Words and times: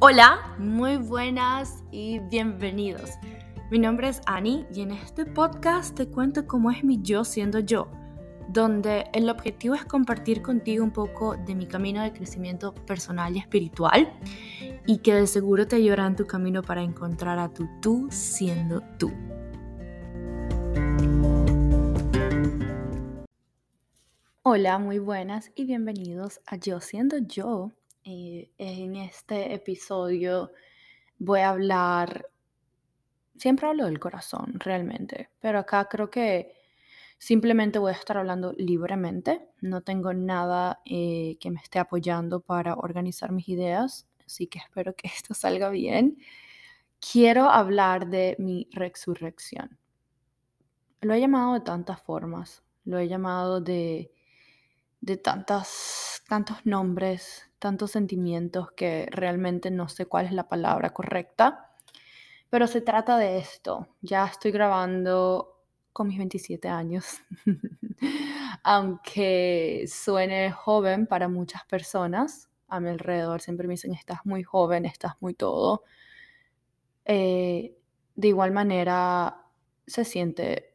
Hola, 0.00 0.54
muy 0.58 0.96
buenas 0.96 1.82
y 1.90 2.20
bienvenidos. 2.20 3.10
Mi 3.68 3.80
nombre 3.80 4.08
es 4.08 4.20
Annie 4.26 4.64
y 4.72 4.82
en 4.82 4.92
este 4.92 5.26
podcast 5.26 5.96
te 5.96 6.06
cuento 6.06 6.46
cómo 6.46 6.70
es 6.70 6.84
mi 6.84 7.02
yo 7.02 7.24
siendo 7.24 7.58
yo, 7.58 7.90
donde 8.48 9.06
el 9.12 9.28
objetivo 9.28 9.74
es 9.74 9.84
compartir 9.84 10.40
contigo 10.40 10.84
un 10.84 10.92
poco 10.92 11.36
de 11.36 11.56
mi 11.56 11.66
camino 11.66 12.00
de 12.00 12.12
crecimiento 12.12 12.72
personal 12.72 13.34
y 13.34 13.40
espiritual 13.40 14.12
y 14.86 14.98
que 14.98 15.14
de 15.14 15.26
seguro 15.26 15.66
te 15.66 15.74
ayudará 15.74 16.06
en 16.06 16.14
tu 16.14 16.28
camino 16.28 16.62
para 16.62 16.82
encontrar 16.82 17.40
a 17.40 17.52
tu 17.52 17.66
tú 17.82 18.06
siendo 18.12 18.82
tú. 19.00 19.10
Hola, 24.44 24.78
muy 24.78 25.00
buenas 25.00 25.50
y 25.56 25.64
bienvenidos 25.64 26.40
a 26.46 26.54
Yo 26.54 26.78
siendo 26.80 27.18
yo 27.18 27.72
eh, 28.10 28.50
en 28.56 28.96
este 28.96 29.52
episodio 29.52 30.52
voy 31.18 31.40
a 31.40 31.50
hablar, 31.50 32.26
siempre 33.36 33.66
hablo 33.66 33.84
del 33.84 34.00
corazón 34.00 34.54
realmente, 34.60 35.28
pero 35.40 35.58
acá 35.58 35.88
creo 35.90 36.08
que 36.08 36.54
simplemente 37.18 37.78
voy 37.78 37.92
a 37.92 37.96
estar 37.96 38.16
hablando 38.16 38.54
libremente, 38.54 39.50
no 39.60 39.82
tengo 39.82 40.14
nada 40.14 40.80
eh, 40.86 41.36
que 41.38 41.50
me 41.50 41.60
esté 41.60 41.80
apoyando 41.80 42.40
para 42.40 42.76
organizar 42.76 43.30
mis 43.30 43.46
ideas, 43.50 44.08
así 44.24 44.46
que 44.46 44.58
espero 44.58 44.96
que 44.96 45.08
esto 45.14 45.34
salga 45.34 45.68
bien. 45.68 46.16
Quiero 47.12 47.50
hablar 47.50 48.08
de 48.08 48.36
mi 48.38 48.68
resurrección. 48.72 49.78
Lo 51.02 51.12
he 51.12 51.20
llamado 51.20 51.52
de 51.52 51.60
tantas 51.60 52.00
formas, 52.00 52.62
lo 52.86 52.98
he 52.98 53.06
llamado 53.06 53.60
de, 53.60 54.10
de 55.02 55.18
tantas, 55.18 56.22
tantos 56.26 56.64
nombres, 56.64 57.47
tantos 57.58 57.90
sentimientos 57.90 58.72
que 58.72 59.08
realmente 59.10 59.70
no 59.70 59.88
sé 59.88 60.06
cuál 60.06 60.26
es 60.26 60.32
la 60.32 60.48
palabra 60.48 60.90
correcta. 60.90 61.70
Pero 62.50 62.66
se 62.66 62.80
trata 62.80 63.18
de 63.18 63.38
esto. 63.38 63.88
Ya 64.00 64.24
estoy 64.26 64.52
grabando 64.52 65.58
con 65.92 66.08
mis 66.08 66.18
27 66.18 66.68
años. 66.68 67.20
Aunque 68.62 69.84
suene 69.88 70.52
joven 70.52 71.06
para 71.06 71.28
muchas 71.28 71.64
personas 71.64 72.48
a 72.68 72.80
mi 72.80 72.90
alrededor, 72.90 73.40
siempre 73.40 73.66
me 73.66 73.74
dicen, 73.74 73.94
estás 73.94 74.24
muy 74.24 74.42
joven, 74.42 74.84
estás 74.84 75.14
muy 75.20 75.34
todo. 75.34 75.82
Eh, 77.04 77.76
de 78.14 78.28
igual 78.28 78.52
manera, 78.52 79.42
se 79.86 80.04
siente 80.04 80.74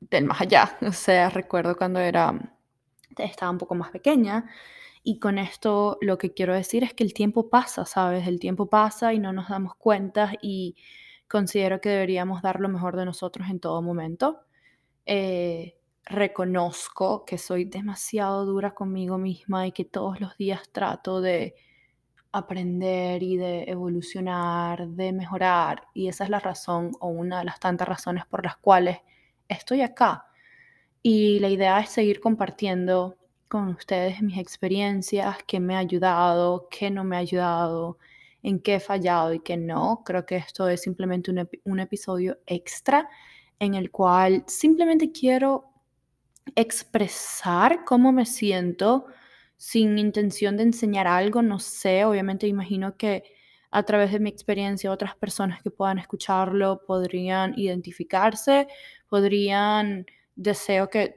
del 0.00 0.24
más 0.24 0.40
allá. 0.40 0.76
O 0.86 0.92
sea, 0.92 1.30
recuerdo 1.30 1.76
cuando 1.76 2.00
era, 2.00 2.32
estaba 3.16 3.50
un 3.50 3.58
poco 3.58 3.74
más 3.74 3.90
pequeña 3.90 4.44
y 5.04 5.18
con 5.18 5.38
esto 5.38 5.98
lo 6.00 6.18
que 6.18 6.32
quiero 6.32 6.54
decir 6.54 6.84
es 6.84 6.94
que 6.94 7.04
el 7.04 7.14
tiempo 7.14 7.50
pasa, 7.50 7.84
¿sabes? 7.84 8.26
El 8.26 8.38
tiempo 8.38 8.66
pasa 8.68 9.12
y 9.12 9.18
no 9.18 9.32
nos 9.32 9.48
damos 9.48 9.74
cuenta 9.74 10.34
y 10.40 10.76
considero 11.28 11.80
que 11.80 11.88
deberíamos 11.88 12.42
dar 12.42 12.60
lo 12.60 12.68
mejor 12.68 12.96
de 12.96 13.04
nosotros 13.04 13.48
en 13.50 13.58
todo 13.58 13.82
momento. 13.82 14.42
Eh, 15.06 15.76
reconozco 16.04 17.24
que 17.24 17.38
soy 17.38 17.64
demasiado 17.64 18.44
dura 18.46 18.74
conmigo 18.74 19.18
misma 19.18 19.66
y 19.66 19.72
que 19.72 19.84
todos 19.84 20.20
los 20.20 20.36
días 20.36 20.70
trato 20.70 21.20
de 21.20 21.54
aprender 22.32 23.22
y 23.22 23.36
de 23.36 23.64
evolucionar, 23.64 24.88
de 24.88 25.12
mejorar. 25.12 25.88
Y 25.94 26.08
esa 26.08 26.24
es 26.24 26.30
la 26.30 26.40
razón 26.40 26.92
o 27.00 27.08
una 27.08 27.40
de 27.40 27.44
las 27.46 27.60
tantas 27.60 27.88
razones 27.88 28.24
por 28.26 28.44
las 28.44 28.56
cuales 28.56 28.98
estoy 29.48 29.82
acá. 29.82 30.26
Y 31.02 31.40
la 31.40 31.48
idea 31.48 31.80
es 31.80 31.90
seguir 31.90 32.20
compartiendo 32.20 33.16
con 33.52 33.68
ustedes 33.68 34.22
mis 34.22 34.38
experiencias, 34.38 35.36
qué 35.46 35.60
me 35.60 35.74
ha 35.76 35.80
ayudado, 35.80 36.68
qué 36.70 36.90
no 36.90 37.04
me 37.04 37.16
ha 37.16 37.18
ayudado, 37.18 37.98
en 38.42 38.58
qué 38.60 38.76
he 38.76 38.80
fallado 38.80 39.34
y 39.34 39.40
qué 39.40 39.58
no. 39.58 40.02
Creo 40.06 40.24
que 40.24 40.36
esto 40.36 40.70
es 40.70 40.80
simplemente 40.80 41.30
un, 41.30 41.46
un 41.64 41.78
episodio 41.78 42.38
extra 42.46 43.10
en 43.58 43.74
el 43.74 43.90
cual 43.90 44.42
simplemente 44.46 45.12
quiero 45.12 45.66
expresar 46.56 47.84
cómo 47.84 48.10
me 48.10 48.24
siento 48.24 49.04
sin 49.58 49.98
intención 49.98 50.56
de 50.56 50.62
enseñar 50.62 51.06
algo, 51.06 51.42
no 51.42 51.58
sé, 51.58 52.06
obviamente 52.06 52.46
imagino 52.46 52.96
que 52.96 53.22
a 53.70 53.82
través 53.82 54.12
de 54.12 54.20
mi 54.20 54.30
experiencia 54.30 54.90
otras 54.90 55.14
personas 55.14 55.62
que 55.62 55.70
puedan 55.70 55.98
escucharlo 55.98 56.86
podrían 56.86 57.52
identificarse, 57.58 58.66
podrían, 59.10 60.06
deseo 60.36 60.88
que 60.88 61.14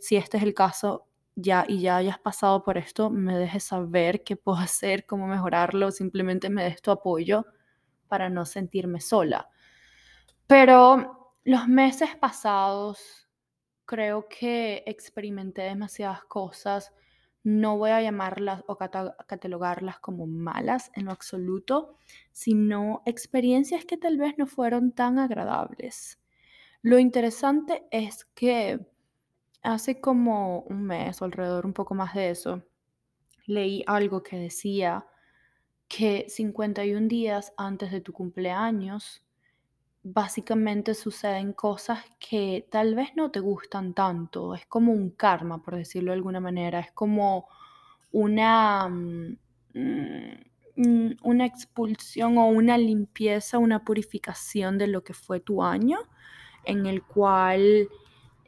si 0.00 0.16
este 0.16 0.38
es 0.38 0.42
el 0.42 0.54
caso, 0.54 1.05
ya 1.36 1.64
y 1.68 1.80
ya 1.82 1.98
hayas 1.98 2.18
pasado 2.18 2.64
por 2.64 2.78
esto, 2.78 3.10
me 3.10 3.38
dejes 3.38 3.64
saber 3.64 4.24
qué 4.24 4.36
puedo 4.36 4.58
hacer, 4.58 5.06
cómo 5.06 5.26
mejorarlo, 5.28 5.92
simplemente 5.92 6.50
me 6.50 6.64
des 6.64 6.82
tu 6.82 6.90
apoyo 6.90 7.46
para 8.08 8.28
no 8.30 8.46
sentirme 8.46 9.00
sola. 9.00 9.48
Pero 10.46 11.34
los 11.44 11.68
meses 11.68 12.16
pasados 12.16 13.28
creo 13.84 14.28
que 14.28 14.82
experimenté 14.86 15.62
demasiadas 15.62 16.24
cosas. 16.24 16.92
No 17.44 17.78
voy 17.78 17.90
a 17.90 18.02
llamarlas 18.02 18.64
o 18.66 18.76
catalogarlas 18.76 20.00
como 20.00 20.26
malas 20.26 20.90
en 20.94 21.06
lo 21.06 21.12
absoluto, 21.12 21.96
sino 22.32 23.02
experiencias 23.06 23.84
que 23.84 23.96
tal 23.96 24.18
vez 24.18 24.36
no 24.38 24.46
fueron 24.46 24.92
tan 24.92 25.18
agradables. 25.18 26.18
Lo 26.82 26.98
interesante 26.98 27.86
es 27.90 28.24
que 28.34 28.80
Hace 29.66 30.00
como 30.00 30.60
un 30.60 30.84
mes 30.84 31.20
o 31.20 31.24
alrededor 31.24 31.66
un 31.66 31.72
poco 31.72 31.92
más 31.92 32.14
de 32.14 32.30
eso, 32.30 32.62
leí 33.46 33.82
algo 33.88 34.22
que 34.22 34.36
decía 34.36 35.04
que 35.88 36.26
51 36.28 37.08
días 37.08 37.52
antes 37.56 37.90
de 37.90 38.00
tu 38.00 38.12
cumpleaños, 38.12 39.24
básicamente 40.04 40.94
suceden 40.94 41.52
cosas 41.52 41.98
que 42.20 42.68
tal 42.70 42.94
vez 42.94 43.16
no 43.16 43.32
te 43.32 43.40
gustan 43.40 43.92
tanto. 43.92 44.54
Es 44.54 44.66
como 44.66 44.92
un 44.92 45.10
karma, 45.10 45.60
por 45.60 45.74
decirlo 45.74 46.12
de 46.12 46.18
alguna 46.18 46.38
manera. 46.38 46.78
Es 46.78 46.92
como 46.92 47.48
una, 48.12 48.88
mm, 48.88 49.36
mm, 50.76 51.10
una 51.24 51.44
expulsión 51.44 52.38
o 52.38 52.46
una 52.46 52.78
limpieza, 52.78 53.58
una 53.58 53.84
purificación 53.84 54.78
de 54.78 54.86
lo 54.86 55.02
que 55.02 55.12
fue 55.12 55.40
tu 55.40 55.64
año, 55.64 55.98
en 56.64 56.86
el 56.86 57.02
cual 57.02 57.88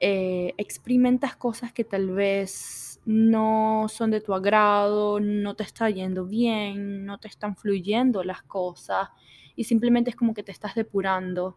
eh, 0.01 0.55
experimentas 0.57 1.37
cosas 1.37 1.73
que 1.73 1.85
tal 1.85 2.11
vez 2.11 3.01
no 3.05 3.87
son 3.89 4.11
de 4.11 4.21
tu 4.21 4.35
agrado, 4.35 5.21
no 5.21 5.57
te 5.57 5.63
está 5.63 5.89
yendo 5.91 6.27
bien, 6.27 7.07
no 7.07 7.19
te 7.19 7.29
están 7.29 7.57
fluyendo 7.57 8.23
las 8.25 8.43
cosas 8.43 9.09
y 9.57 9.65
simplemente 9.65 10.11
es 10.11 10.17
como 10.17 10.35
que 10.35 10.43
te 10.43 10.53
estás 10.53 10.75
depurando 10.75 11.57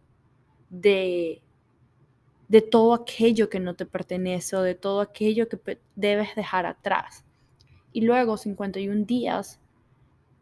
de, 0.69 1.41
de 2.47 2.61
todo 2.61 2.93
aquello 2.93 3.49
que 3.49 3.59
no 3.59 3.75
te 3.75 3.85
pertenece 3.85 4.55
o 4.55 4.61
de 4.61 4.75
todo 4.75 5.01
aquello 5.01 5.47
que 5.49 5.79
debes 5.95 6.35
dejar 6.35 6.65
atrás. 6.65 7.25
Y 7.93 8.01
luego, 8.01 8.37
51 8.37 9.05
días 9.05 9.59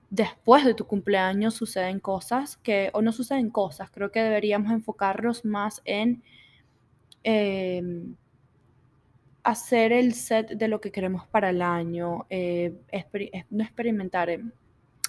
después 0.10 0.66
de 0.66 0.74
tu 0.74 0.86
cumpleaños, 0.86 1.54
suceden 1.54 2.00
cosas 2.00 2.58
que, 2.58 2.90
o 2.94 3.02
no 3.02 3.12
suceden 3.12 3.50
cosas, 3.50 3.92
creo 3.92 4.12
que 4.12 4.22
deberíamos 4.22 4.72
enfocarnos 4.72 5.46
más 5.46 5.82
en 5.86 6.24
Em, 7.24 8.16
hacer 9.44 9.92
el 9.92 10.14
set 10.14 10.52
de 10.52 10.68
lo 10.68 10.80
que 10.80 10.92
queremos 10.92 11.28
para 11.28 11.50
el 11.50 11.62
año, 11.62 12.26
eh, 12.30 12.74
no 13.50 13.64
experimentar, 13.64 14.30
em, 14.30 14.52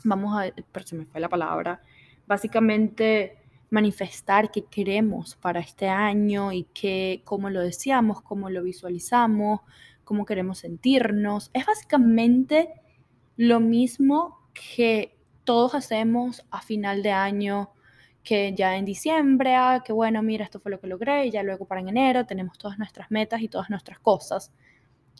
vamos 0.05 0.35
a, 0.39 0.53
pero 0.73 0.87
se 0.87 0.97
me 0.97 1.05
fue 1.07 1.21
la 1.21 1.29
palabra, 1.29 1.83
básicamente 2.27 3.39
manifestar 3.71 4.51
qué 4.51 4.65
queremos 4.65 5.37
para 5.37 5.61
este 5.61 5.89
año 5.89 6.53
y 6.53 6.65
qué, 6.75 7.23
cómo 7.25 7.51
lo 7.51 7.61
deseamos, 7.61 8.23
cómo 8.23 8.51
lo 8.51 8.63
visualizamos, 8.63 9.61
cómo 10.05 10.25
queremos 10.25 10.59
sentirnos. 10.59 11.51
Es 11.55 11.67
básicamente 11.67 12.71
lo 13.37 13.61
mismo 13.61 14.49
que 14.53 15.17
todos 15.45 15.75
hacemos 15.75 16.45
a 16.51 16.63
final 16.63 17.03
de 17.03 17.13
año 17.13 17.71
que 18.23 18.55
ya 18.55 18.77
en 18.77 18.85
diciembre, 18.85 19.55
ah, 19.55 19.83
que 19.85 19.93
bueno, 19.93 20.23
mira, 20.23 20.45
esto 20.45 20.61
fue 20.61 20.71
lo 20.71 20.81
que 20.81 20.87
logré, 20.87 21.27
y 21.27 21.31
ya 21.31 21.43
luego 21.43 21.65
para 21.65 21.81
en 21.81 21.89
enero 21.89 22.27
tenemos 22.27 22.59
todas 22.59 22.79
nuestras 22.79 23.11
metas 23.11 23.41
y 23.41 23.49
todas 23.49 23.71
nuestras 23.71 23.99
cosas. 23.99 24.53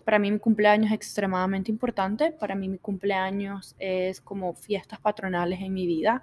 Para 0.05 0.19
mí 0.19 0.31
mi 0.31 0.39
cumpleaños 0.39 0.91
es 0.91 0.97
extremadamente 0.97 1.71
importante, 1.71 2.33
para 2.33 2.55
mí 2.55 2.69
mi 2.69 2.79
cumpleaños 2.79 3.75
es 3.79 4.21
como 4.21 4.55
fiestas 4.55 5.01
patronales 5.01 5.61
en 5.61 5.73
mi 5.73 5.87
vida 5.87 6.23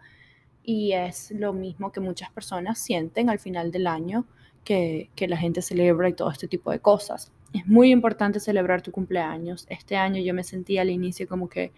y 0.64 0.94
es 0.94 1.32
lo 1.32 1.54
mismo 1.54 1.92
que 1.92 2.00
muchas 2.00 2.32
personas 2.32 2.80
sienten 2.80 3.30
al 3.30 3.40
final 3.40 3.72
del 3.72 3.88
año 3.88 4.26
que, 4.64 5.10
que 5.16 5.28
la 5.28 5.38
gente 5.38 5.62
celebra 5.62 6.10
y 6.10 6.14
todo 6.14 6.30
este 6.32 6.48
tipo 6.48 6.72
de 6.72 6.80
cosas. 6.80 7.32
Es 7.54 7.66
muy 7.66 7.92
importante 7.92 8.40
celebrar 8.40 8.82
tu 8.82 8.92
cumpleaños. 8.92 9.66
Este 9.70 9.96
año 9.96 10.22
yo 10.22 10.34
me 10.34 10.44
sentí 10.44 10.78
al 10.78 10.90
inicio 10.90 11.28
como 11.28 11.48
que, 11.48 11.72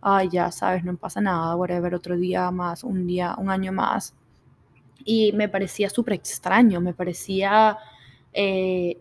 ay, 0.00 0.30
ya 0.30 0.50
sabes, 0.50 0.84
no 0.84 0.96
pasa 0.96 1.20
nada, 1.20 1.54
whatever, 1.56 1.94
otro 1.94 2.16
día 2.16 2.50
más, 2.50 2.82
un 2.84 3.06
día, 3.06 3.34
un 3.36 3.50
año 3.50 3.72
más 3.72 4.14
y 5.04 5.32
me 5.32 5.48
parecía 5.48 5.90
súper 5.90 6.14
extraño, 6.14 6.80
me 6.80 6.94
parecía 6.94 7.78
eh, 8.32 8.96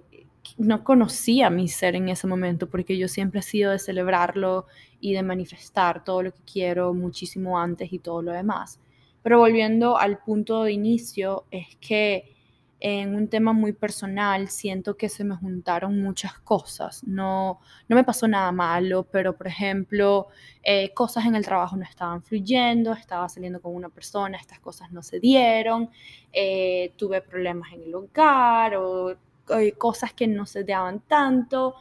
no 0.57 0.83
conocía 0.83 1.49
mi 1.49 1.67
ser 1.67 1.95
en 1.95 2.09
ese 2.09 2.27
momento, 2.27 2.69
porque 2.69 2.97
yo 2.97 3.07
siempre 3.07 3.39
he 3.41 3.43
sido 3.43 3.71
de 3.71 3.79
celebrarlo 3.79 4.65
y 4.99 5.13
de 5.13 5.23
manifestar 5.23 6.03
todo 6.03 6.23
lo 6.23 6.33
que 6.33 6.41
quiero 6.51 6.93
muchísimo 6.93 7.59
antes 7.59 7.93
y 7.93 7.99
todo 7.99 8.21
lo 8.21 8.31
demás. 8.31 8.79
Pero 9.21 9.39
volviendo 9.39 9.97
al 9.97 10.19
punto 10.19 10.63
de 10.63 10.73
inicio, 10.73 11.45
es 11.51 11.75
que 11.79 12.35
en 12.79 13.15
un 13.15 13.27
tema 13.27 13.51
muy 13.51 13.73
personal 13.73 14.47
siento 14.47 14.95
que 14.95 15.09
se 15.09 15.23
me 15.23 15.35
juntaron 15.35 16.01
muchas 16.01 16.39
cosas. 16.39 17.03
No, 17.03 17.59
no 17.87 17.95
me 17.95 18.03
pasó 18.03 18.27
nada 18.27 18.51
malo, 18.51 19.03
pero 19.11 19.35
por 19.35 19.47
ejemplo, 19.47 20.27
eh, 20.63 20.93
cosas 20.93 21.25
en 21.25 21.35
el 21.35 21.43
trabajo 21.45 21.75
no 21.75 21.83
estaban 21.83 22.23
fluyendo, 22.23 22.93
estaba 22.93 23.27
saliendo 23.27 23.61
con 23.61 23.75
una 23.75 23.89
persona, 23.89 24.37
estas 24.37 24.59
cosas 24.59 24.91
no 24.91 25.03
se 25.03 25.19
dieron, 25.19 25.89
eh, 26.31 26.93
tuve 26.95 27.21
problemas 27.21 27.73
en 27.73 27.83
el 27.83 27.95
hogar 27.95 28.75
o 28.75 29.11
eh, 29.11 29.73
cosas 29.77 30.13
que 30.13 30.27
no 30.27 30.45
se 30.45 30.63
daban 30.63 31.01
tanto. 31.01 31.75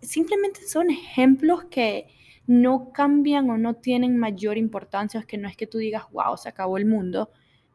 Simplemente 0.00 0.66
son 0.66 0.90
ejemplos 0.90 1.64
que 1.64 2.08
no 2.46 2.92
cambian 2.92 3.48
o 3.50 3.56
no 3.56 3.74
tienen 3.74 4.18
mayor 4.18 4.58
importancia, 4.58 5.20
es 5.20 5.26
que 5.26 5.38
no 5.38 5.48
es 5.48 5.56
que 5.56 5.66
tú 5.66 5.78
digas, 5.78 6.04
wow, 6.12 6.36
se 6.36 6.48
acabó 6.48 6.76
el 6.76 6.86
mundo, 6.86 7.30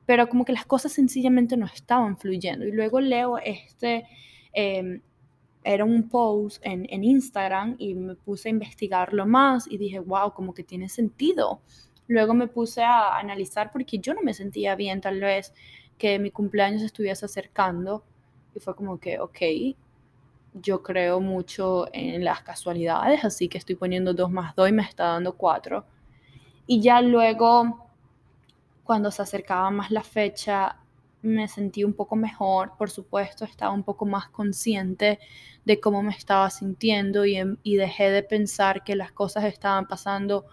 pero 0.08 0.28
como 0.30 0.46
que 0.46 0.54
las 0.54 0.66
cosas 0.66 0.94
sencillamente 0.94 1.58
no 1.58 1.68
estaban 1.68 2.18
fluyendo. 2.18 2.66
Y 2.66 2.72
luego 2.72 3.00
leo 3.00 3.38
este, 3.38 4.08
em, 4.54 5.02
era 5.64 5.84
un 5.84 6.10
post 6.10 6.60
en, 6.66 6.88
en, 6.90 7.04
Instagram 7.04 7.76
y 7.78 7.94
me 7.94 8.16
puse 8.16 8.48
a 8.48 8.52
investigarlo 8.52 9.26
más 9.28 9.68
y 9.70 9.78
dije, 9.78 10.00
wow, 10.00 10.34
como 10.34 10.54
que 10.54 10.64
tiene 10.64 10.88
sentido. 10.88 11.62
Luego 12.08 12.34
me 12.34 12.48
puse 12.48 12.82
a 12.84 13.18
analizar 13.18 13.72
porque 13.74 14.00
yo 14.00 14.14
no 14.14 14.22
me 14.22 14.34
sentía 14.34 14.76
bien 14.76 15.02
tal 15.02 15.20
vez 15.20 15.54
que 15.98 16.20
mi 16.20 16.32
cumpleaños 16.32 16.84
estuviese 16.84 17.26
acercando 17.26 18.06
y 18.56 18.62
fue 18.62 18.76
como 18.76 19.00
que, 19.00 19.20
ok, 19.20 19.40
yo 20.54 20.84
creo 20.84 21.20
mucho 21.20 21.88
en 21.92 22.24
las 22.24 22.42
casualidades, 22.44 23.26
así 23.26 23.50
que 23.50 23.58
estoy 23.58 23.76
poniendo 23.76 24.14
2 24.14 24.32
más 24.32 24.56
2 24.56 24.70
y 24.70 24.72
me 24.72 24.84
está 24.84 25.06
dando 25.08 25.36
4. 25.36 25.86
Y 26.66 26.82
ya 26.82 27.02
luego, 27.02 27.87
cuando 28.88 29.12
se 29.12 29.22
acercaba 29.22 29.70
más 29.70 29.92
la 29.92 30.02
fecha, 30.02 30.78
me 31.22 31.48
sentí 31.48 31.84
un 31.84 31.94
poco 31.94 32.16
mejor, 32.16 32.72
por 32.78 32.90
supuesto, 32.90 33.46
estaba 33.46 33.74
un 33.74 33.84
poco 33.84 34.06
más 34.06 34.30
consciente 34.30 35.20
de 35.66 35.80
cómo 35.80 36.02
me 36.02 36.14
estaba 36.14 36.50
sintiendo 36.50 37.26
y, 37.26 37.38
y 37.64 37.76
dejé 37.76 38.10
de 38.10 38.24
pensar 38.24 38.84
que 38.84 38.96
las 38.96 39.12
cosas 39.12 39.44
estaban 39.44 39.88
pasando 39.88 40.46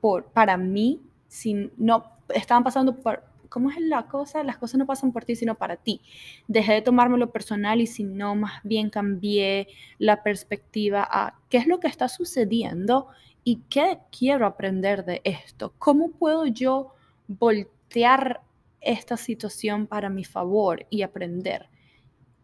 por, 0.00 0.24
para 0.32 0.56
mí, 0.56 1.00
sin, 1.28 1.72
no, 1.76 2.04
estaban 2.34 2.64
pasando 2.64 2.96
por, 2.96 3.22
¿cómo 3.48 3.70
es 3.70 3.78
la 3.80 4.06
cosa? 4.06 4.42
Las 4.42 4.58
cosas 4.58 4.78
no 4.78 4.86
pasan 4.86 5.12
por 5.12 5.24
ti, 5.24 5.36
sino 5.36 5.54
para 5.54 5.76
ti. 5.76 6.00
Dejé 6.48 6.74
de 6.74 6.82
tomármelo 6.82 7.30
personal 7.30 7.80
y 7.80 7.86
si 7.86 8.04
no, 8.04 8.34
más 8.34 8.60
bien 8.64 8.90
cambié 8.90 9.68
la 9.98 10.22
perspectiva 10.22 11.06
a 11.08 11.38
qué 11.48 11.58
es 11.58 11.66
lo 11.66 11.80
que 11.80 11.88
está 11.88 12.08
sucediendo 12.08 13.08
y 13.44 13.62
qué 13.68 13.98
quiero 14.16 14.46
aprender 14.46 15.04
de 15.04 15.20
esto. 15.24 15.74
¿Cómo 15.78 16.10
puedo 16.10 16.46
yo 16.46 16.94
voltear 17.28 18.42
esta 18.80 19.16
situación 19.16 19.86
para 19.86 20.08
mi 20.10 20.24
favor 20.24 20.86
y 20.90 21.02
aprender? 21.02 21.68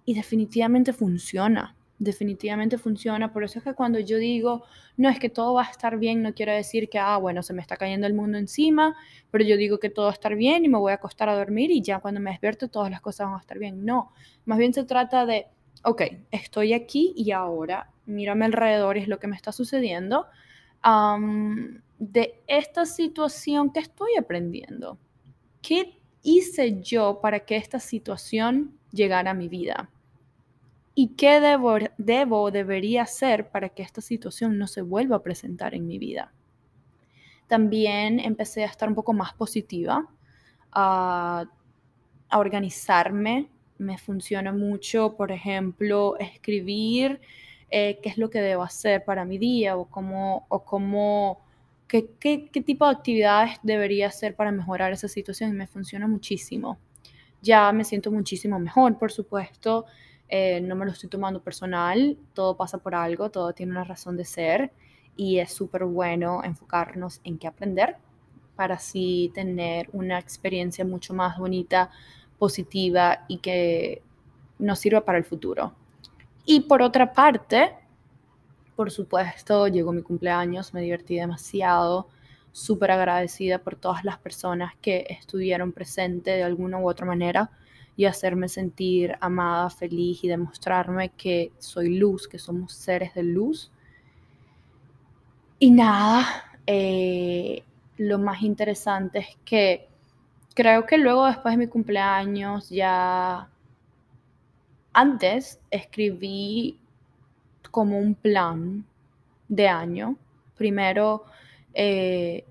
Y 0.04 0.14
definitivamente 0.14 0.93
funciona 0.93 1.76
definitivamente 1.98 2.78
funciona. 2.78 3.32
Por 3.32 3.44
eso 3.44 3.58
es 3.58 3.64
que 3.64 3.75
cuando 3.75 3.98
yo 3.98 4.19
digo, 4.19 4.64
no 4.96 5.08
es 5.08 5.19
que 5.19 5.28
todo 5.28 5.54
va 5.54 5.62
a 5.62 5.70
estar 5.70 5.98
bien, 5.98 6.22
no 6.22 6.34
quiero 6.34 6.52
decir 6.52 6.88
que, 6.88 6.98
ah, 6.98 7.16
bueno, 7.16 7.43
se 7.43 7.52
me 7.52 7.62
está 7.62 7.76
cayendo 7.76 8.06
el 8.06 8.14
mundo 8.14 8.38
encima, 8.38 8.96
pero 9.31 9.44
yo 9.44 9.56
digo 9.56 9.78
que 9.78 9.90
todo 9.90 10.06
va 10.06 10.10
a 10.10 10.14
estar 10.14 10.34
bien 10.37 10.64
y 10.64 10.69
me 10.69 10.78
voy 10.78 10.93
a 10.93 10.96
acostar 10.96 11.28
a 11.28 11.37
dormir 11.37 11.70
y 11.70 11.82
ya 11.82 12.00
cuando 12.00 12.20
me 12.20 12.31
despierto 12.31 12.69
todas 12.69 12.90
las 12.90 13.00
cosas 13.00 13.26
van 13.26 13.37
a 13.37 13.40
estar 13.40 13.58
bien. 13.58 13.84
No, 13.84 14.12
más 14.44 14.58
bien 14.58 14.75
se 14.75 14.84
trata 14.84 15.26
de, 15.26 15.46
ok, 15.84 16.02
estoy 16.31 16.72
aquí 16.72 17.12
y 17.16 17.31
ahora, 17.31 17.90
mírame 18.06 18.44
alrededor 18.44 18.96
y 18.96 19.00
es 19.00 19.08
lo 19.08 19.19
que 19.19 19.26
me 19.26 19.37
está 19.37 19.52
sucediendo. 19.52 20.26
De 21.99 22.43
esta 22.46 22.87
situación 22.87 23.70
que 23.70 23.81
estoy 23.81 24.11
aprendiendo. 24.19 24.99
¿Qué 25.62 25.99
hice 26.23 26.81
yo 26.81 27.20
para 27.20 27.40
que 27.40 27.56
esta 27.56 27.81
situación 27.81 28.78
llegara 28.93 29.32
a 29.32 29.34
mi 29.34 29.49
vida? 29.49 29.90
¿Y 30.94 31.08
qué 31.08 31.40
debo, 31.40 31.76
debo, 31.99 32.50
debería 32.50 33.02
hacer 33.02 33.50
para 33.50 33.69
que 33.69 33.82
esta 33.82 34.00
situación 34.00 34.58
no 34.58 34.67
se 34.67 34.82
vuelva 34.82 35.17
a 35.17 35.23
presentar 35.23 35.75
en 35.75 35.87
mi 35.87 35.99
vida? 35.99 36.32
También 37.46 38.19
empecé 38.19 38.64
a 38.64 38.67
estar 38.67 38.88
un 38.88 38.94
poco 38.94 39.12
más 39.12 39.32
positiva, 39.34 40.08
a, 40.72 41.46
organizarme. 42.32 43.49
Me 43.79 43.99
funciona 43.99 44.52
mucho, 44.52 45.17
por 45.17 45.31
ejemplo, 45.31 46.17
escribir 46.19 47.20
eh, 47.70 47.98
qué 48.02 48.08
es 48.08 48.18
lo 48.18 48.30
que 48.30 48.40
debo 48.40 48.62
hacer 48.62 49.04
para 49.04 49.24
mi 49.24 49.38
día 49.38 49.76
o 49.76 49.86
cómo, 49.86 50.46
o 50.48 50.64
cómo 50.64 51.40
qué, 51.88 52.10
qué, 52.20 52.48
qué 52.50 52.62
tipo 52.62 52.86
de 52.86 52.92
actividades 52.92 53.58
debería 53.62 54.08
hacer 54.08 54.34
para 54.34 54.52
mejorar 54.52 54.92
esa 54.92 55.08
situación. 55.08 55.50
Y 55.50 55.54
me 55.54 55.66
funciona 55.66 56.06
muchísimo. 56.06 56.78
Ya 57.42 57.70
me 57.72 57.84
siento 57.84 58.10
muchísimo 58.10 58.58
mejor, 58.58 58.98
por 58.98 59.12
supuesto 59.12 59.86
eh, 60.28 60.60
no 60.60 60.74
me 60.74 60.84
lo 60.84 60.92
estoy 60.92 61.08
tomando 61.08 61.40
personal, 61.42 62.18
todo 62.34 62.56
pasa 62.56 62.78
por 62.78 62.94
algo, 62.94 63.30
todo 63.30 63.52
tiene 63.52 63.72
una 63.72 63.84
razón 63.84 64.16
de 64.16 64.24
ser 64.24 64.72
y 65.16 65.38
es 65.38 65.52
súper 65.52 65.84
bueno 65.84 66.42
enfocarnos 66.42 67.20
en 67.24 67.38
qué 67.38 67.46
aprender 67.46 67.96
para 68.56 68.74
así 68.74 69.30
tener 69.34 69.88
una 69.92 70.19
experiencia 70.19 70.84
mucho 70.84 71.14
más 71.14 71.38
bonita, 71.38 71.90
positiva 72.38 73.24
y 73.28 73.38
que 73.38 74.02
nos 74.58 74.80
sirva 74.80 75.04
para 75.04 75.19
el 75.19 75.24
futuro. 75.24 75.74
Y 76.46 76.60
por 76.60 76.81
otra 76.81 77.12
parte, 77.12 77.75
por 78.76 78.93
supuesto, 78.93 79.66
llegó 79.66 79.93
mi 79.93 80.02
cumpleaños, 80.02 80.72
me 80.72 80.81
divertí 80.81 81.16
demasiado, 81.16 82.08
súper 82.52 82.93
agradecida 82.93 83.58
por 83.58 83.76
todas 83.76 84.04
las 84.04 84.16
personas 84.16 84.72
que 84.81 85.06
estuvieron 85.10 85.72
presentes 85.72 86.37
de 86.37 86.43
alguna 86.43 86.78
u 86.78 86.88
otra 86.88 87.04
manera 87.04 87.50
y 87.96 88.04
hacerme 88.04 88.48
sentir 88.48 89.14
amada, 89.20 89.69
feliz 89.70 90.22
y 90.22 90.28
demostrarme 90.28 91.10
que 91.10 91.52
soy 91.58 91.98
luz, 91.98 92.28
que 92.28 92.38
somos 92.38 92.72
seres 92.72 93.12
de 93.14 93.25
luz. 93.25 93.72
Y 95.58 95.70
nada, 95.70 96.25
eh, 96.66 97.64
lo 97.96 98.19
más 98.19 98.43
interesante 98.43 99.19
es 99.19 99.38
que 99.44 99.88
creo 100.54 100.87
que 100.87 100.96
luego 100.96 101.26
después 101.26 101.54
de 101.54 101.58
mi 101.58 101.66
cumpleaños 101.66 102.70
ya 102.70 103.50
antes 104.96 105.60
escribí 105.70 106.81
como 107.70 107.98
un 107.98 108.14
plan 108.14 108.87
de 109.46 109.69
año. 109.69 110.16
Primero 110.56 111.26
eh, 111.74 112.46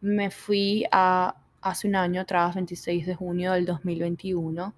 me 0.00 0.30
fui 0.30 0.86
a 0.90 1.36
hace 1.60 1.86
un 1.86 1.96
año 1.96 2.22
atrás, 2.22 2.54
26 2.54 3.04
de 3.04 3.14
junio 3.14 3.52
del 3.52 3.66
2021, 3.66 4.74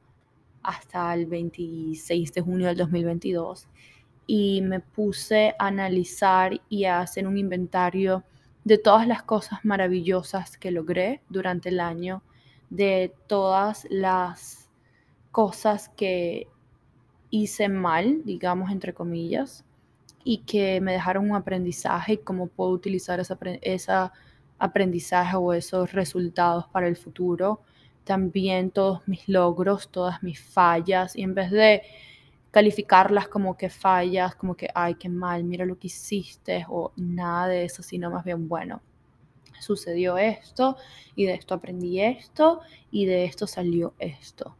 hasta 0.64 1.14
el 1.14 1.26
26 1.26 2.32
de 2.32 2.40
junio 2.40 2.66
del 2.66 2.76
2022, 2.76 3.68
y 4.26 4.62
me 4.62 4.80
puse 4.80 5.54
a 5.60 5.68
analizar 5.68 6.60
y 6.68 6.86
a 6.86 7.00
hacer 7.00 7.28
un 7.28 7.38
inventario 7.38 8.24
de 8.64 8.78
todas 8.78 9.06
las 9.06 9.22
cosas 9.22 9.64
maravillosas 9.64 10.58
que 10.58 10.72
logré 10.72 11.22
durante 11.28 11.68
el 11.68 11.78
año, 11.78 12.24
de 12.68 13.14
todas 13.28 13.86
las 13.90 14.68
cosas 15.30 15.88
que 15.90 16.48
hice 17.30 17.68
mal, 17.68 18.22
digamos, 18.24 18.70
entre 18.70 18.94
comillas, 18.94 19.64
y 20.24 20.38
que 20.38 20.80
me 20.80 20.92
dejaron 20.92 21.30
un 21.30 21.36
aprendizaje 21.36 22.14
y 22.14 22.18
cómo 22.18 22.48
puedo 22.48 22.70
utilizar 22.70 23.20
esa, 23.20 23.38
esa 23.62 24.12
aprendizaje 24.58 25.36
o 25.36 25.52
esos 25.52 25.92
resultados 25.92 26.66
para 26.68 26.88
el 26.88 26.96
futuro, 26.96 27.60
también 28.04 28.70
todos 28.70 29.06
mis 29.06 29.28
logros, 29.28 29.88
todas 29.88 30.22
mis 30.22 30.40
fallas, 30.40 31.16
y 31.16 31.22
en 31.22 31.34
vez 31.34 31.50
de 31.50 31.82
calificarlas 32.50 33.28
como 33.28 33.56
que 33.56 33.68
fallas, 33.68 34.34
como 34.34 34.56
que, 34.56 34.68
ay, 34.74 34.94
qué 34.94 35.08
mal, 35.08 35.44
mira 35.44 35.66
lo 35.66 35.78
que 35.78 35.88
hiciste, 35.88 36.64
o 36.68 36.92
nada 36.96 37.48
de 37.48 37.64
eso, 37.64 37.82
sino 37.82 38.10
más 38.10 38.24
bien, 38.24 38.48
bueno, 38.48 38.80
sucedió 39.60 40.18
esto, 40.18 40.76
y 41.14 41.26
de 41.26 41.34
esto 41.34 41.54
aprendí 41.54 42.00
esto, 42.00 42.60
y 42.90 43.06
de 43.06 43.24
esto 43.24 43.46
salió 43.46 43.94
esto. 43.98 44.56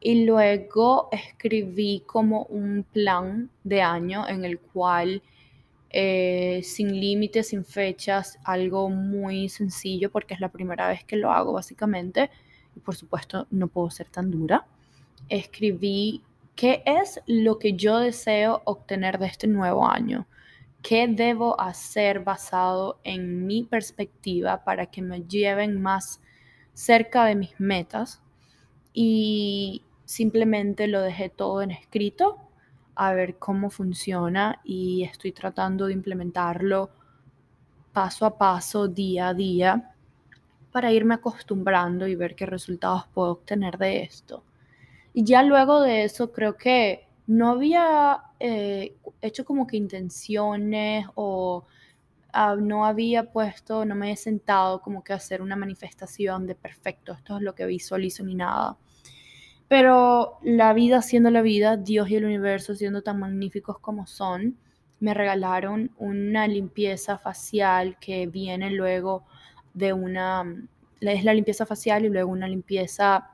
Y 0.00 0.24
luego 0.24 1.08
escribí 1.12 2.02
como 2.06 2.44
un 2.44 2.84
plan 2.90 3.50
de 3.64 3.82
año 3.82 4.26
en 4.26 4.44
el 4.44 4.58
cual 4.58 5.22
eh, 5.90 6.60
sin 6.62 7.00
límites, 7.00 7.48
sin 7.48 7.64
fechas, 7.64 8.38
algo 8.44 8.88
muy 8.88 9.48
sencillo 9.48 10.10
porque 10.10 10.34
es 10.34 10.40
la 10.40 10.48
primera 10.48 10.88
vez 10.88 11.04
que 11.04 11.16
lo 11.16 11.32
hago 11.32 11.52
básicamente 11.52 12.30
y 12.76 12.80
por 12.80 12.94
supuesto 12.94 13.46
no 13.50 13.66
puedo 13.66 13.90
ser 13.90 14.08
tan 14.08 14.30
dura. 14.30 14.66
Escribí 15.28 16.22
qué 16.54 16.82
es 16.86 17.20
lo 17.26 17.58
que 17.58 17.72
yo 17.72 17.98
deseo 17.98 18.62
obtener 18.64 19.18
de 19.18 19.26
este 19.26 19.48
nuevo 19.48 19.88
año, 19.88 20.26
qué 20.80 21.08
debo 21.08 21.60
hacer 21.60 22.20
basado 22.20 23.00
en 23.02 23.46
mi 23.46 23.64
perspectiva 23.64 24.62
para 24.62 24.86
que 24.86 25.02
me 25.02 25.22
lleven 25.22 25.80
más 25.82 26.20
cerca 26.72 27.24
de 27.24 27.34
mis 27.34 27.58
metas 27.58 28.22
y 28.92 29.82
simplemente 30.10 30.88
lo 30.88 31.02
dejé 31.02 31.28
todo 31.28 31.62
en 31.62 31.70
escrito 31.70 32.36
a 32.96 33.12
ver 33.12 33.38
cómo 33.38 33.70
funciona 33.70 34.60
y 34.64 35.04
estoy 35.04 35.30
tratando 35.30 35.86
de 35.86 35.92
implementarlo 35.92 36.90
paso 37.92 38.26
a 38.26 38.36
paso, 38.36 38.88
día 38.88 39.28
a 39.28 39.34
día, 39.34 39.94
para 40.72 40.90
irme 40.90 41.14
acostumbrando 41.14 42.08
y 42.08 42.16
ver 42.16 42.34
qué 42.34 42.44
resultados 42.44 43.06
puedo 43.14 43.30
obtener 43.30 43.78
de 43.78 44.02
esto. 44.02 44.42
Y 45.14 45.22
ya 45.22 45.44
luego 45.44 45.80
de 45.80 46.02
eso 46.02 46.32
creo 46.32 46.56
que 46.56 47.06
no 47.28 47.50
había 47.50 48.20
eh, 48.40 48.96
hecho 49.20 49.44
como 49.44 49.68
que 49.68 49.76
intenciones 49.76 51.06
o 51.14 51.66
ah, 52.32 52.56
no 52.56 52.84
había 52.84 53.30
puesto, 53.30 53.84
no 53.84 53.94
me 53.94 54.10
he 54.10 54.16
sentado 54.16 54.82
como 54.82 55.04
que 55.04 55.12
a 55.12 55.16
hacer 55.16 55.40
una 55.40 55.54
manifestación 55.54 56.48
de 56.48 56.56
perfecto, 56.56 57.12
esto 57.12 57.36
es 57.36 57.42
lo 57.42 57.54
que 57.54 57.64
visualizo 57.66 58.24
ni 58.24 58.34
nada. 58.34 58.76
Pero 59.70 60.40
la 60.42 60.72
vida 60.72 61.00
siendo 61.00 61.30
la 61.30 61.42
vida, 61.42 61.76
Dios 61.76 62.10
y 62.10 62.16
el 62.16 62.24
universo 62.24 62.74
siendo 62.74 63.02
tan 63.02 63.20
magníficos 63.20 63.78
como 63.78 64.04
son, 64.04 64.56
me 64.98 65.14
regalaron 65.14 65.92
una 65.96 66.48
limpieza 66.48 67.18
facial 67.18 67.96
que 68.00 68.26
viene 68.26 68.72
luego 68.72 69.22
de 69.72 69.92
una, 69.92 70.44
es 71.00 71.22
la 71.22 71.34
limpieza 71.34 71.66
facial 71.66 72.04
y 72.04 72.08
luego 72.08 72.32
una 72.32 72.48
limpieza 72.48 73.30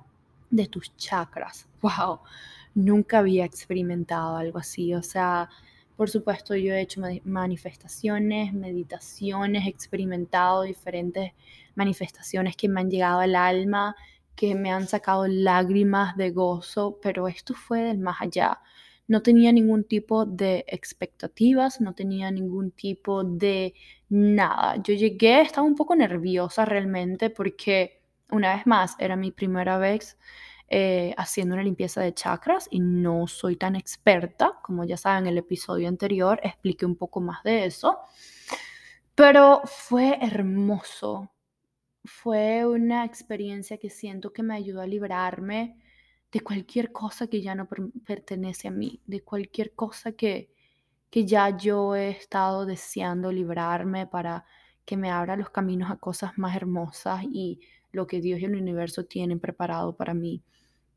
de 0.50 0.66
tus 0.66 0.95
chakras. 0.99 1.69
¡Wow! 1.81 2.21
Nunca 2.75 3.21
había 3.21 3.47
experimentado 3.47 4.37
algo 4.37 4.59
así. 4.59 4.93
O 4.93 5.02
sea, 5.02 5.49
por 5.97 6.11
supuesto 6.11 6.55
yo 6.55 6.75
he 6.75 6.83
hecho 6.83 7.00
manifestaciones, 7.25 8.52
meditaciones, 8.52 9.66
experimentado 9.66 10.64
diferentes 10.64 11.33
manifestaciones 11.76 12.57
que 12.57 12.69
me 12.69 12.83
han 12.83 12.90
llegado 12.90 13.21
al 13.21 13.35
alma, 13.35 13.97
que 14.37 14.55
me 14.55 14.71
han 14.71 14.87
sacado 14.87 15.26
lágrimas 15.26 16.16
de 16.16 16.31
gozo, 16.31 16.99
pero 17.02 17.26
esto 17.28 17.55
fue 17.55 17.81
del 17.83 17.99
más 17.99 18.21
allá. 18.21 18.61
No 19.09 19.23
tenía 19.23 19.52
ningún 19.52 19.85
tipo 19.85 20.26
de 20.26 20.64
expectativas, 20.69 21.81
no 21.81 21.95
tenía 21.95 22.31
ningún 22.31 22.71
tipo 22.73 23.25
de 23.25 23.75
nada. 24.09 24.76
Yo 24.83 24.95
llegué, 24.95 25.40
estaba 25.40 25.66
un 25.66 25.76
poco 25.76 25.97
nerviosa 25.97 26.64
realmente 26.64 27.31
porque 27.31 28.02
una 28.31 28.57
vez 28.57 28.66
más 28.66 28.97
era 28.99 29.16
mi 29.16 29.31
primera 29.31 29.78
vez 29.78 30.19
eh, 30.69 31.14
haciendo 31.16 31.55
una 31.55 31.62
limpieza 31.62 32.00
de 32.00 32.12
chakras 32.12 32.66
y 32.71 32.81
no 32.81 33.28
soy 33.28 33.57
tan 33.57 33.76
experta. 33.76 34.59
Como 34.62 34.85
ya 34.85 34.97
saben, 34.97 35.26
en 35.26 35.33
el 35.33 35.38
episodio 35.38 35.88
anterior 35.88 36.40
expliqué 36.43 36.85
un 36.87 36.97
poco 36.97 37.21
más 37.21 37.43
de 37.45 37.66
eso. 37.66 37.99
Pero 39.14 39.62
fue 39.64 40.19
hermoso. 40.21 41.31
Fue 42.06 42.64
una 42.66 43.04
experiencia 43.04 43.78
que 43.78 43.90
siento 43.90 44.32
que 44.32 44.42
me 44.42 44.54
ayudó 44.54 44.80
a 44.80 44.86
librarme 44.86 45.76
de 46.32 46.40
cualquier 46.40 46.92
cosa 46.92 47.26
que 47.26 47.42
ya 47.42 47.54
no 47.54 47.68
pertenece 48.06 48.68
a 48.68 48.70
mí, 48.70 49.00
de 49.06 49.22
cualquier 49.22 49.75
cosa 49.75 50.12
que, 50.12 50.50
que 51.10 51.25
ya 51.26 51.56
yo 51.56 51.94
he 51.96 52.10
estado 52.10 52.66
deseando 52.66 53.32
librarme 53.32 54.06
para 54.06 54.44
que 54.84 54.96
me 54.96 55.10
abra 55.10 55.36
los 55.36 55.50
caminos 55.50 55.90
a 55.90 55.96
cosas 55.96 56.38
más 56.38 56.56
hermosas 56.56 57.25
y 57.25 57.60
lo 57.92 58.06
que 58.06 58.20
Dios 58.20 58.40
y 58.40 58.44
el 58.44 58.54
universo 58.54 59.04
tienen 59.04 59.40
preparado 59.40 59.96
para 59.96 60.14
mí. 60.14 60.42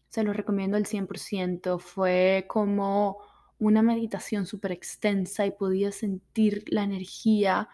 Se 0.10 0.24
lo 0.24 0.34
recomiendo 0.34 0.78
al 0.78 0.86
100%. 0.86 1.80
Fue 1.80 2.46
como 2.48 3.18
una 3.60 3.82
meditación 3.82 4.46
súper 4.46 4.72
extensa 4.72 5.46
y 5.46 5.52
podía 5.52 5.92
sentir 5.92 6.64
la 6.68 6.84
energía 6.84 7.70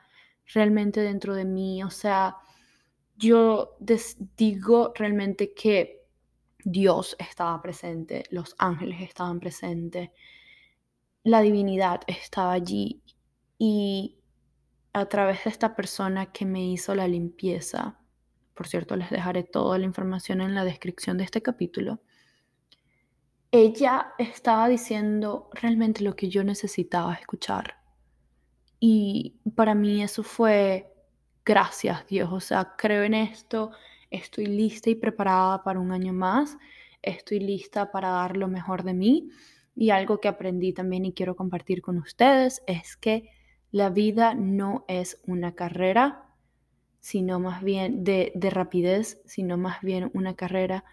realmente 0.54 1.01
dentro 1.01 1.36
de 1.36 1.46
mí. 1.46 1.84
O 1.84 1.89
sea, 1.89 2.38
yo 3.18 3.78
digo 4.38 4.94
realmente 4.96 5.54
que 5.54 6.06
Dios 6.64 7.16
estaba 7.20 7.62
presente, 7.62 8.24
los 8.32 8.56
ángeles 8.58 9.02
estaban 9.02 9.40
presentes, 9.40 10.10
la 11.24 11.42
divinidad 11.42 12.02
estaba 12.08 12.54
allí 12.54 13.02
y 13.58 14.18
a 14.94 15.06
través 15.08 15.44
de 15.44 15.50
esta 15.50 15.76
persona 15.76 16.32
que 16.32 16.46
me 16.46 16.66
hizo 16.66 16.96
la 16.96 17.08
limpieza, 17.08 18.00
por 18.54 18.68
cierto 18.68 18.96
les 18.96 19.10
dejaré 19.10 19.44
toda 19.44 19.78
la 19.78 19.86
información 19.86 20.42
en 20.42 20.56
la 20.56 20.64
descripción 20.64 21.18
de 21.18 21.26
este 21.26 21.42
capítulo, 21.42 22.02
ella 23.52 24.14
estaba 24.18 24.68
diciendo 24.68 25.50
realmente 25.54 26.04
lo 26.04 26.16
que 26.16 26.30
yo 26.30 26.44
necesitaba 26.44 27.14
escuchar. 27.14 27.78
Y 28.80 29.40
para 29.56 29.76
mí 29.76 30.04
eso 30.04 30.24
fue, 30.24 30.95
gracias 31.46 32.08
Dios, 32.08 32.32
o 32.32 32.40
sea, 32.40 32.74
creo 32.78 33.04
en 33.04 33.14
esto, 33.14 33.72
estoy 34.10 34.48
lista 34.48 34.90
y 34.90 34.96
preparada 34.96 35.64
para 35.64 35.80
un 35.80 35.92
año 35.92 36.14
más, 36.14 36.58
estoy 37.02 37.40
lista 37.40 37.92
para 37.92 38.10
dar 38.10 38.36
lo 38.36 38.48
mejor 38.48 38.84
de 38.84 38.94
mí. 38.94 39.30
Y 39.75 39.90
algo 39.90 40.22
que 40.22 40.30
aprendí 40.30 40.72
también 40.74 41.04
y 41.06 41.14
quiero 41.14 41.36
compartir 41.36 41.82
con 41.82 41.98
ustedes 41.98 42.64
es 42.66 42.96
que 42.96 43.30
la 43.72 43.90
vida 43.90 44.34
no 44.34 44.86
es 44.88 45.22
una 45.28 45.54
carrera, 45.54 46.30
sino 47.02 47.40
más 47.42 47.62
bien 47.62 48.06
de, 48.06 48.32
de 48.36 48.50
rapidez, 48.50 49.22
sino 49.25 49.58
más 49.58 49.82
bien 49.82 50.10
una 50.14 50.34
carrera 50.36 50.86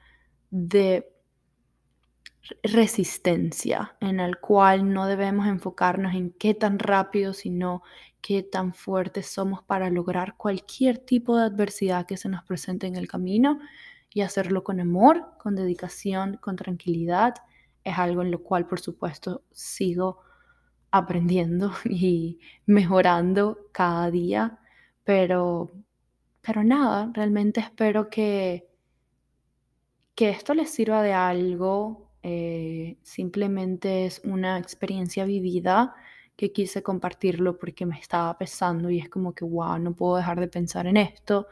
de 0.50 1.08
resistencia, 2.64 3.96
en 4.00 4.18
el 4.18 4.38
cual 4.38 4.92
no 4.92 5.06
debemos 5.06 5.46
enfocarnos 5.46 6.14
en 6.14 6.32
qué 6.32 6.54
tan 6.54 6.80
rápido, 6.80 7.32
sino 7.34 7.82
qué 8.22 8.42
tan 8.42 8.72
fuertes 8.72 9.26
somos 9.26 9.62
para 9.64 9.90
lograr 9.90 10.36
cualquier 10.36 10.98
tipo 10.98 11.36
de 11.36 11.44
adversidad 11.44 12.06
que 12.06 12.16
se 12.16 12.28
nos 12.28 12.44
presente 12.44 12.86
en 12.86 12.96
el 12.96 13.08
camino 13.08 13.58
y 14.14 14.22
hacerlo 14.22 14.62
con 14.64 14.80
amor, 14.80 15.34
con 15.38 15.56
dedicación, 15.56 16.38
con 16.40 16.56
tranquilidad. 16.56 17.34
Es 17.84 17.98
algo 17.98 18.22
en 18.22 18.30
lo 18.30 18.42
cual, 18.42 18.66
por 18.66 18.80
supuesto, 18.80 19.42
sigo 19.50 20.20
aprendiendo 20.92 21.72
y 21.84 22.38
mejorando 22.64 23.58
cada 23.72 24.10
día, 24.10 24.58
pero, 25.04 25.72
pero 26.42 26.62
nada, 26.62 27.10
realmente 27.12 27.60
espero 27.60 28.08
que, 28.08 28.68
que 30.14 30.30
esto 30.30 30.54
les 30.54 30.70
sirva 30.70 31.02
de 31.02 31.12
algo. 31.12 32.08
Eh, 32.22 32.98
simplemente 33.02 34.06
es 34.06 34.20
una 34.24 34.58
experiencia 34.58 35.24
vivida 35.24 35.96
que 36.36 36.52
quise 36.52 36.82
compartirlo 36.82 37.58
porque 37.58 37.86
me 37.86 37.98
estaba 37.98 38.36
pesando 38.38 38.90
y 38.90 38.98
es 38.98 39.08
como 39.08 39.34
que, 39.34 39.44
wow, 39.44 39.78
no 39.78 39.94
puedo 39.94 40.16
dejar 40.16 40.40
de 40.40 40.48
pensar 40.48 40.86
en 40.86 40.96
esto 40.96 41.46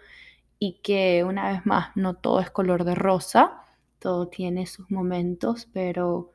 y 0.59 0.81
que 0.83 1.25
una 1.25 1.53
vez 1.53 1.67
más 1.67 1.97
no 1.97 2.15
todo 2.15 2.41
es 2.41 2.51
color 2.51 2.85
de 2.85 2.95
rosa, 2.95 3.63
todo 3.99 4.29
tiene 4.29 4.67
sus 4.67 4.91
momentos, 4.91 5.69
pero 5.73 6.33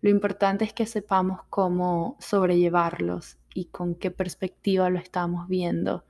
lo 0.00 0.10
importante 0.10 0.64
es 0.64 0.72
que 0.72 0.86
sepamos 0.86 1.40
cómo 1.50 2.16
sobrellevarlos 2.20 3.38
y 3.54 3.66
con 3.66 3.94
qué 3.94 4.10
perspectiva 4.10 4.90
lo 4.90 4.98
estamos 4.98 5.48
viendo, 5.48 6.04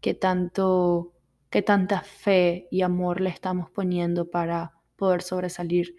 qué 0.00 0.14
tanto, 0.14 1.12
qué 1.50 1.62
tanta 1.62 2.02
fe 2.02 2.68
y 2.70 2.82
amor 2.82 3.20
le 3.20 3.30
estamos 3.30 3.70
poniendo 3.70 4.30
para 4.30 4.72
poder 4.96 5.22
sobresalir 5.22 5.96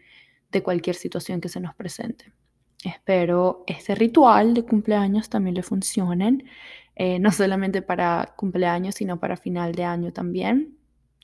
de 0.51 0.63
cualquier 0.63 0.95
situación 0.95 1.41
que 1.41 1.49
se 1.49 1.59
nos 1.59 1.73
presente. 1.75 2.31
Espero 2.83 3.63
este 3.65 3.95
ritual 3.95 4.53
de 4.53 4.65
cumpleaños 4.65 5.29
también 5.29 5.55
le 5.55 5.63
funcionen, 5.63 6.43
eh, 6.95 7.19
no 7.19 7.31
solamente 7.31 7.81
para 7.81 8.33
cumpleaños, 8.35 8.95
sino 8.95 9.19
para 9.19 9.37
final 9.37 9.73
de 9.73 9.85
año 9.85 10.11
también. 10.11 10.77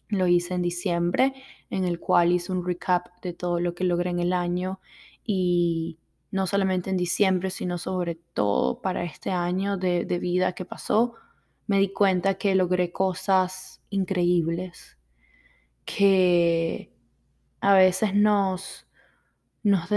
Lo 0.07 0.25
hice 0.27 0.55
en 0.55 0.61
diciembre, 0.61 1.33
en 1.69 1.83
el 1.83 1.99
cual 1.99 2.31
hice 2.31 2.51
un 2.51 2.65
recap 2.65 3.07
de 3.21 3.33
todo 3.33 3.59
lo 3.59 3.75
que 3.75 3.83
logré 3.83 4.09
en 4.09 4.19
el 4.19 4.33
año 4.33 4.79
y 5.23 5.99
no 6.31 6.47
solamente 6.47 6.89
en 6.89 6.97
diciembre, 6.97 7.49
sino 7.49 7.77
sobre 7.77 8.15
todo 8.15 8.81
para 8.81 9.03
este 9.03 9.31
año 9.31 9.77
de, 9.77 10.05
de 10.05 10.19
vida 10.19 10.53
que 10.53 10.65
pasó, 10.65 11.15
me 11.67 11.79
di 11.79 11.89
cuenta 11.93 12.35
que 12.35 12.55
logré 12.55 12.91
cosas 12.91 13.81
increíbles, 13.89 14.97
que 15.85 16.91
a 17.61 17.73
veces 17.73 18.15
nos 19.69 19.89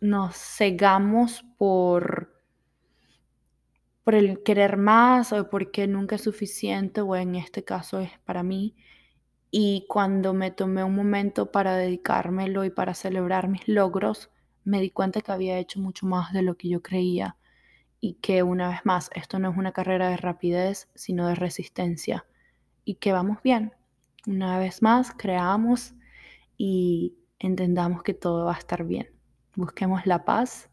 nos, 0.00 0.36
cegamos 0.36 1.44
por, 1.58 2.42
por 4.04 4.14
el 4.14 4.42
querer 4.42 4.76
más 4.76 5.32
o 5.32 5.50
porque 5.50 5.86
nunca 5.86 6.16
es 6.16 6.22
suficiente, 6.22 7.00
o 7.00 7.16
en 7.16 7.34
este 7.34 7.64
caso 7.64 8.00
es 8.00 8.18
para 8.20 8.42
mí. 8.42 8.76
Y 9.50 9.86
cuando 9.88 10.34
me 10.34 10.50
tomé 10.50 10.84
un 10.84 10.94
momento 10.94 11.52
para 11.52 11.76
dedicármelo 11.76 12.64
y 12.64 12.70
para 12.70 12.94
celebrar 12.94 13.48
mis 13.48 13.66
logros, 13.68 14.30
me 14.64 14.80
di 14.80 14.90
cuenta 14.90 15.20
que 15.20 15.32
había 15.32 15.58
hecho 15.58 15.80
mucho 15.80 16.06
más 16.06 16.32
de 16.32 16.42
lo 16.42 16.56
que 16.56 16.68
yo 16.68 16.82
creía 16.82 17.36
y 18.00 18.14
que 18.14 18.42
una 18.42 18.68
vez 18.68 18.80
más, 18.84 19.10
esto 19.14 19.38
no 19.38 19.50
es 19.50 19.56
una 19.56 19.72
carrera 19.72 20.10
de 20.10 20.16
rapidez, 20.16 20.88
sino 20.94 21.28
de 21.28 21.34
resistencia 21.34 22.26
y 22.84 22.96
que 22.96 23.12
vamos 23.12 23.38
bien. 23.42 23.72
Una 24.26 24.58
vez 24.58 24.82
más, 24.82 25.12
creamos 25.12 25.94
y 26.56 27.16
entendamos 27.38 28.02
que 28.02 28.14
todo 28.14 28.46
va 28.46 28.54
a 28.54 28.58
estar 28.58 28.84
bien 28.84 29.15
busquemos 29.56 30.06
la 30.06 30.24
paz 30.24 30.68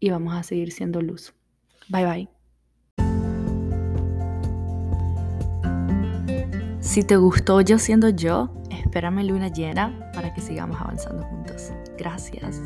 y 0.00 0.10
vamos 0.10 0.34
a 0.34 0.42
seguir 0.42 0.72
siendo 0.72 1.02
luz. 1.02 1.34
Bye 1.88 2.06
bye. 2.06 2.28
Si 6.80 7.02
te 7.02 7.16
gustó 7.16 7.60
yo 7.60 7.78
siendo 7.78 8.08
yo, 8.08 8.52
espérame 8.70 9.24
luna 9.24 9.48
llena 9.48 10.10
para 10.12 10.34
que 10.34 10.40
sigamos 10.40 10.80
avanzando 10.80 11.22
juntos. 11.24 11.72
Gracias. 11.96 12.60